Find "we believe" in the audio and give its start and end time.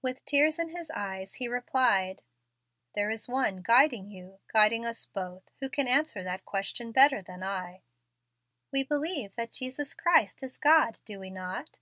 8.72-9.34